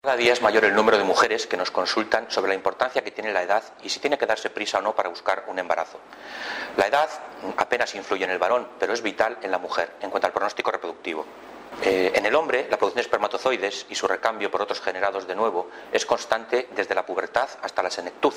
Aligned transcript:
Cada 0.00 0.16
día 0.16 0.32
es 0.32 0.42
mayor 0.42 0.64
el 0.64 0.76
número 0.76 0.96
de 0.96 1.02
mujeres 1.02 1.48
que 1.48 1.56
nos 1.56 1.72
consultan 1.72 2.30
sobre 2.30 2.50
la 2.50 2.54
importancia 2.54 3.02
que 3.02 3.10
tiene 3.10 3.32
la 3.32 3.42
edad 3.42 3.64
y 3.82 3.88
si 3.88 3.98
tiene 3.98 4.16
que 4.16 4.26
darse 4.26 4.48
prisa 4.48 4.78
o 4.78 4.80
no 4.80 4.94
para 4.94 5.08
buscar 5.08 5.44
un 5.48 5.58
embarazo. 5.58 5.98
La 6.76 6.86
edad 6.86 7.08
apenas 7.56 7.96
influye 7.96 8.24
en 8.24 8.30
el 8.30 8.38
varón, 8.38 8.68
pero 8.78 8.92
es 8.92 9.02
vital 9.02 9.38
en 9.42 9.50
la 9.50 9.58
mujer 9.58 9.90
en 10.00 10.10
cuanto 10.10 10.28
al 10.28 10.32
pronóstico 10.32 10.70
reproductivo. 10.70 11.26
Eh, 11.82 12.12
en 12.14 12.26
el 12.26 12.34
hombre, 12.34 12.66
la 12.70 12.76
producción 12.76 12.96
de 12.96 13.02
espermatozoides 13.02 13.86
y 13.88 13.94
su 13.94 14.08
recambio 14.08 14.50
por 14.50 14.62
otros 14.62 14.80
generados 14.80 15.28
de 15.28 15.36
nuevo 15.36 15.68
es 15.92 16.04
constante 16.04 16.68
desde 16.74 16.94
la 16.94 17.06
pubertad 17.06 17.48
hasta 17.62 17.82
la 17.82 17.90
senectud. 17.90 18.34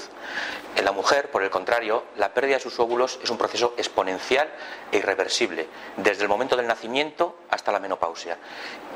En 0.75 0.85
la 0.85 0.91
mujer, 0.91 1.31
por 1.31 1.41
el 1.41 1.49
contrario, 1.49 2.03
la 2.17 2.33
pérdida 2.33 2.57
de 2.57 2.61
sus 2.61 2.79
óvulos 2.79 3.19
es 3.23 3.29
un 3.31 3.39
proceso 3.39 3.73
exponencial 3.77 4.47
e 4.91 4.97
irreversible, 4.97 5.67
desde 5.97 6.23
el 6.23 6.29
momento 6.29 6.55
del 6.55 6.67
nacimiento 6.67 7.35
hasta 7.49 7.71
la 7.71 7.79
menopausia. 7.79 8.37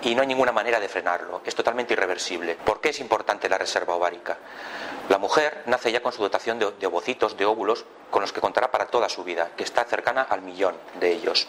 Y 0.04 0.14
no 0.14 0.22
hay 0.22 0.28
ninguna 0.28 0.52
manera 0.52 0.80
de 0.80 0.90
frenarlo, 0.90 1.42
es 1.44 1.56
totalmente 1.56 1.94
irreversible. 1.94 2.56
¿Por 2.56 2.82
qué 2.82 2.90
es 2.90 3.00
importante 3.00 3.50
la 3.50 3.58
reserva 3.58 3.96
ovárica? 3.96 4.38
La 5.10 5.18
mujer 5.18 5.64
nace 5.66 5.92
ya 5.92 6.04
con 6.04 6.14
su 6.14 6.22
dotación 6.22 6.60
de, 6.60 6.72
de 6.72 6.88
ovocitos, 6.88 7.36
de 7.36 7.46
óvulos, 7.46 7.86
con 8.12 8.22
los 8.22 8.32
que 8.32 8.42
contará 8.42 8.70
para 8.70 8.86
toda 8.88 9.10
su 9.10 9.24
vida, 9.24 9.52
que 9.58 9.64
está 9.64 9.84
cercana 9.86 10.22
al 10.22 10.44
millón 10.44 10.76
de 11.00 11.12
ellos. 11.12 11.48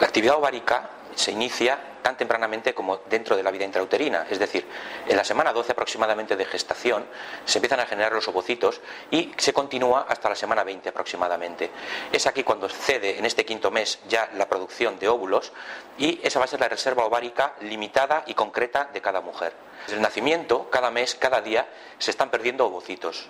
La 0.00 0.06
actividad 0.06 0.36
ovárica 0.36 0.90
se 1.14 1.32
inicia 1.32 1.78
tan 2.02 2.16
tempranamente 2.16 2.74
como 2.74 2.98
dentro 3.08 3.36
de 3.36 3.42
la 3.42 3.50
vida 3.50 3.64
intrauterina, 3.64 4.26
es 4.28 4.38
decir, 4.38 4.66
en 5.06 5.16
la 5.16 5.24
semana 5.24 5.52
12 5.52 5.72
aproximadamente 5.72 6.36
de 6.36 6.44
gestación 6.44 7.06
se 7.44 7.58
empiezan 7.58 7.80
a 7.80 7.86
generar 7.86 8.12
los 8.12 8.26
ovocitos 8.28 8.80
y 9.10 9.32
se 9.36 9.52
continúa 9.52 10.06
hasta 10.08 10.28
la 10.28 10.34
semana 10.34 10.64
20 10.64 10.88
aproximadamente. 10.88 11.70
Es 12.12 12.26
aquí 12.26 12.42
cuando 12.42 12.68
cede 12.68 13.18
en 13.18 13.24
este 13.24 13.44
quinto 13.44 13.70
mes 13.70 14.00
ya 14.08 14.28
la 14.34 14.48
producción 14.48 14.98
de 14.98 15.08
óvulos 15.08 15.52
y 15.96 16.20
esa 16.22 16.38
va 16.38 16.46
a 16.46 16.48
ser 16.48 16.60
la 16.60 16.68
reserva 16.68 17.04
ovárica 17.04 17.54
limitada 17.60 18.24
y 18.26 18.34
concreta 18.34 18.90
de 18.92 19.00
cada 19.00 19.20
mujer. 19.20 19.52
Desde 19.82 19.96
el 19.96 20.02
nacimiento, 20.02 20.70
cada 20.70 20.90
mes, 20.90 21.14
cada 21.14 21.40
día, 21.40 21.68
se 21.98 22.10
están 22.10 22.30
perdiendo 22.30 22.66
ovocitos. 22.66 23.28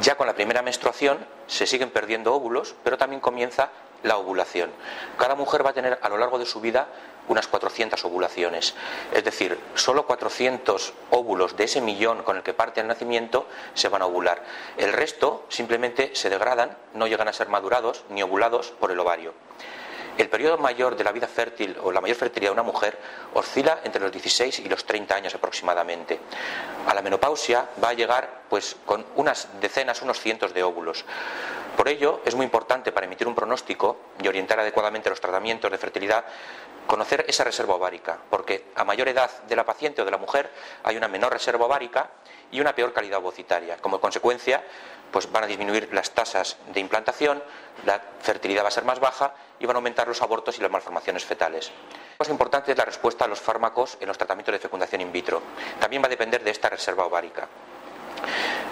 Ya 0.00 0.16
con 0.16 0.26
la 0.26 0.34
primera 0.34 0.62
menstruación 0.62 1.26
se 1.46 1.66
siguen 1.66 1.90
perdiendo 1.90 2.34
óvulos, 2.34 2.74
pero 2.84 2.96
también 2.96 3.20
comienza 3.20 3.70
la 4.02 4.16
ovulación. 4.16 4.70
Cada 5.18 5.34
mujer 5.34 5.64
va 5.64 5.70
a 5.70 5.74
tener 5.74 5.98
a 6.02 6.08
lo 6.08 6.18
largo 6.18 6.38
de 6.38 6.46
su 6.46 6.60
vida 6.60 6.88
unas 7.28 7.46
400 7.46 8.04
ovulaciones. 8.04 8.74
Es 9.12 9.24
decir, 9.24 9.58
solo 9.74 10.06
400 10.06 10.92
óvulos 11.10 11.56
de 11.56 11.64
ese 11.64 11.80
millón 11.80 12.22
con 12.22 12.36
el 12.36 12.42
que 12.42 12.54
parte 12.54 12.80
el 12.80 12.88
nacimiento 12.88 13.46
se 13.74 13.88
van 13.88 14.02
a 14.02 14.06
ovular. 14.06 14.42
El 14.76 14.92
resto 14.92 15.44
simplemente 15.48 16.10
se 16.14 16.28
degradan, 16.28 16.76
no 16.94 17.06
llegan 17.06 17.28
a 17.28 17.32
ser 17.32 17.48
madurados 17.48 18.04
ni 18.08 18.22
ovulados 18.22 18.72
por 18.80 18.90
el 18.90 18.98
ovario. 18.98 19.32
El 20.18 20.28
periodo 20.28 20.58
mayor 20.58 20.96
de 20.96 21.04
la 21.04 21.12
vida 21.12 21.28
fértil 21.28 21.76
o 21.82 21.92
la 21.92 22.00
mayor 22.00 22.16
fertilidad 22.16 22.50
de 22.50 22.54
una 22.54 22.62
mujer 22.62 22.98
oscila 23.32 23.80
entre 23.84 24.02
los 24.02 24.12
16 24.12 24.58
y 24.58 24.68
los 24.68 24.84
30 24.84 25.14
años 25.14 25.34
aproximadamente. 25.34 26.20
A 26.86 26.92
la 26.92 27.00
menopausia 27.00 27.68
va 27.82 27.90
a 27.90 27.94
llegar 27.94 28.42
pues 28.50 28.76
con 28.84 29.06
unas 29.14 29.48
decenas, 29.60 30.02
unos 30.02 30.20
cientos 30.20 30.52
de 30.52 30.62
óvulos. 30.62 31.04
Por 31.76 31.88
ello, 31.88 32.20
es 32.26 32.34
muy 32.34 32.44
importante 32.44 32.92
para 32.92 33.06
emitir 33.06 33.26
y 34.22 34.28
orientar 34.28 34.60
adecuadamente 34.60 35.10
los 35.10 35.20
tratamientos 35.20 35.70
de 35.70 35.78
fertilidad 35.78 36.24
conocer 36.86 37.24
esa 37.28 37.44
reserva 37.44 37.76
ovárica, 37.76 38.18
porque 38.30 38.66
a 38.74 38.84
mayor 38.84 39.08
edad 39.08 39.30
de 39.44 39.54
la 39.54 39.64
paciente 39.64 40.02
o 40.02 40.04
de 40.04 40.10
la 40.10 40.18
mujer 40.18 40.50
hay 40.82 40.96
una 40.96 41.06
menor 41.06 41.32
reserva 41.32 41.66
ovárica 41.66 42.10
y 42.50 42.60
una 42.60 42.74
peor 42.74 42.92
calidad 42.92 43.18
ovocitaria. 43.20 43.76
Como 43.76 44.00
consecuencia, 44.00 44.64
pues 45.12 45.30
van 45.30 45.44
a 45.44 45.46
disminuir 45.46 45.88
las 45.92 46.10
tasas 46.10 46.56
de 46.72 46.80
implantación, 46.80 47.42
la 47.86 48.00
fertilidad 48.20 48.64
va 48.64 48.68
a 48.68 48.72
ser 48.72 48.84
más 48.84 48.98
baja 48.98 49.34
y 49.60 49.66
van 49.66 49.76
a 49.76 49.78
aumentar 49.78 50.08
los 50.08 50.20
abortos 50.20 50.58
y 50.58 50.62
las 50.62 50.70
malformaciones 50.70 51.24
fetales. 51.24 51.68
Lo 51.68 52.16
más 52.18 52.28
importante 52.28 52.72
es 52.72 52.78
la 52.78 52.84
respuesta 52.84 53.24
a 53.24 53.28
los 53.28 53.40
fármacos 53.40 53.96
en 54.00 54.08
los 54.08 54.18
tratamientos 54.18 54.52
de 54.52 54.58
fecundación 54.58 55.00
in 55.00 55.12
vitro. 55.12 55.42
También 55.78 56.02
va 56.02 56.06
a 56.06 56.10
depender 56.10 56.42
de 56.42 56.50
esta 56.50 56.68
reserva 56.68 57.04
ovárica. 57.04 57.46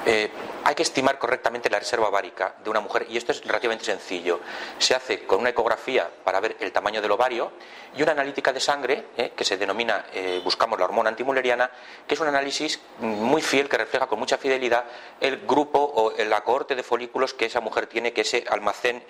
Eh, 0.07 0.31
hay 0.65 0.75
que 0.75 0.83
estimar 0.83 1.19
correctamente 1.19 1.71
la 1.71 1.79
reserva 1.79 2.09
ovárica 2.09 2.55
de 2.63 2.71
una 2.71 2.81
mujer 2.81 3.07
y 3.09 3.17
esto 3.17 3.33
es 3.33 3.43
relativamente 3.45 3.85
sencillo. 3.85 4.41
Se 4.79 4.95
hace 4.95 5.25
con 5.25 5.41
una 5.41 5.51
ecografía 5.51 6.11
para 6.25 6.41
ver 6.41 6.57
el 6.61 6.73
tamaño 6.73 7.01
del 7.01 7.11
ovario 7.11 7.53
y 7.97 8.03
una 8.03 8.13
analítica 8.13 8.53
de 8.53 8.61
sangre 8.61 9.07
eh, 9.17 9.33
que 9.35 9.45
se 9.45 9.57
denomina, 9.57 10.07
eh, 10.13 10.41
buscamos 10.45 10.79
la 10.79 10.85
hormona 10.85 11.09
antimuleriana, 11.09 11.71
que 12.07 12.15
es 12.15 12.21
un 12.21 12.29
análisis 12.29 12.81
muy 12.99 13.41
fiel 13.41 13.69
que 13.69 13.79
refleja 13.79 14.07
con 14.07 14.19
mucha 14.19 14.37
fidelidad 14.37 14.85
el 15.21 15.47
grupo 15.47 15.79
o 15.79 16.13
la 16.25 16.43
cohorte 16.43 16.75
de 16.75 16.83
folículos 16.83 17.35
que 17.35 17.47
esa 17.47 17.61
mujer 17.61 17.87
tiene, 17.87 18.13
que 18.13 18.21
ese 18.23 18.45
almacén 18.49 19.03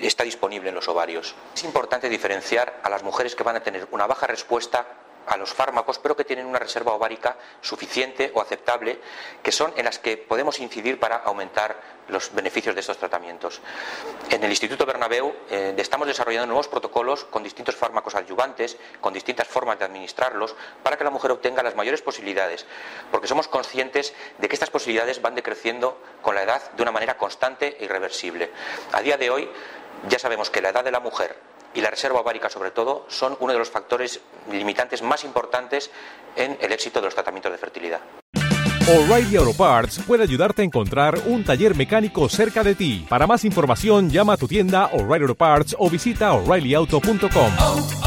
está 0.00 0.24
disponible 0.24 0.68
en 0.68 0.74
los 0.74 0.88
ovarios. 0.88 1.34
Es 1.54 1.64
importante 1.64 2.08
diferenciar 2.08 2.80
a 2.82 2.90
las 2.90 3.02
mujeres 3.02 3.34
que 3.34 3.42
van 3.42 3.56
a 3.56 3.62
tener 3.62 3.88
una 3.90 4.06
baja 4.06 4.26
respuesta 4.26 4.86
a 5.26 5.36
los 5.36 5.52
fármacos, 5.52 5.98
pero 5.98 6.16
que 6.16 6.24
tienen 6.24 6.46
una 6.46 6.58
reserva 6.58 6.92
ovárica 6.92 7.36
suficiente 7.60 8.30
o 8.34 8.40
aceptable, 8.40 9.00
que 9.42 9.52
son 9.52 9.72
en 9.76 9.84
las 9.84 9.98
que 9.98 10.16
podemos 10.16 10.60
incidir 10.60 10.98
para 10.98 11.16
aumentar 11.16 11.96
los 12.08 12.32
beneficios 12.32 12.74
de 12.74 12.80
estos 12.80 12.98
tratamientos. 12.98 13.60
En 14.30 14.42
el 14.42 14.50
Instituto 14.50 14.86
Bernabéu 14.86 15.34
eh, 15.50 15.74
estamos 15.76 16.06
desarrollando 16.06 16.46
nuevos 16.46 16.68
protocolos 16.68 17.24
con 17.24 17.42
distintos 17.42 17.74
fármacos 17.74 18.14
adyuvantes, 18.14 18.76
con 19.00 19.12
distintas 19.12 19.48
formas 19.48 19.78
de 19.78 19.84
administrarlos, 19.84 20.54
para 20.82 20.96
que 20.96 21.04
la 21.04 21.10
mujer 21.10 21.32
obtenga 21.32 21.62
las 21.62 21.74
mayores 21.74 22.02
posibilidades, 22.02 22.66
porque 23.10 23.26
somos 23.26 23.48
conscientes 23.48 24.14
de 24.38 24.48
que 24.48 24.54
estas 24.54 24.70
posibilidades 24.70 25.20
van 25.20 25.34
decreciendo 25.34 26.00
con 26.22 26.34
la 26.34 26.42
edad 26.42 26.70
de 26.72 26.82
una 26.82 26.92
manera 26.92 27.16
constante 27.16 27.76
e 27.80 27.84
irreversible. 27.84 28.50
A 28.92 29.00
día 29.00 29.16
de 29.16 29.30
hoy 29.30 29.50
ya 30.08 30.18
sabemos 30.18 30.50
que 30.50 30.60
la 30.60 30.68
edad 30.68 30.84
de 30.84 30.92
la 30.92 31.00
mujer 31.00 31.36
y 31.76 31.80
la 31.80 31.90
reserva 31.90 32.20
ovárica 32.20 32.48
sobre 32.48 32.72
todo 32.72 33.04
son 33.08 33.36
uno 33.38 33.52
de 33.52 33.58
los 33.58 33.70
factores 33.70 34.20
limitantes 34.50 35.02
más 35.02 35.22
importantes 35.24 35.90
en 36.34 36.56
el 36.60 36.72
éxito 36.72 37.00
de 37.00 37.04
los 37.04 37.14
tratamientos 37.14 37.52
de 37.52 37.58
fertilidad. 37.58 38.00
O'Reilly 38.88 39.36
Auto 39.36 39.52
Parts 39.52 40.00
puede 40.06 40.22
ayudarte 40.22 40.62
a 40.62 40.64
encontrar 40.64 41.18
un 41.26 41.44
taller 41.44 41.74
mecánico 41.74 42.28
cerca 42.28 42.62
de 42.62 42.76
ti. 42.76 43.04
Para 43.08 43.26
más 43.26 43.44
información, 43.44 44.10
llama 44.10 44.34
a 44.34 44.36
tu 44.36 44.46
tienda 44.46 44.86
O'Reilly 44.92 45.24
Auto 45.24 45.34
Parts 45.34 45.76
o 45.78 45.90
visita 45.90 46.32
oreillyauto.com. 46.32 48.05